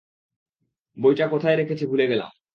[0.97, 2.29] বইটা কোথায় রেখেছি ভুলে গেলাম।